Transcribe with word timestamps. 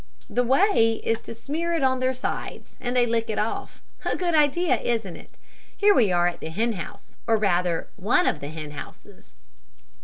The 0.27 0.43
way 0.43 0.99
is, 1.03 1.21
to 1.21 1.35
smear 1.35 1.75
it 1.75 1.83
on 1.83 1.99
their 1.99 2.11
sides, 2.15 2.75
and 2.81 2.95
they 2.95 3.05
lick 3.05 3.29
it 3.29 3.37
off. 3.37 3.83
A 4.03 4.15
good 4.17 4.33
idea, 4.33 4.75
isn't 4.81 5.15
it? 5.15 5.35
Here 5.77 5.93
we 5.93 6.11
are 6.11 6.25
at 6.27 6.39
the 6.39 6.49
hen 6.49 6.73
house, 6.73 7.17
or 7.27 7.37
rather 7.37 7.87
one 7.97 8.25
of 8.25 8.39
the 8.39 8.49
hen 8.49 8.71
houses." 8.71 9.35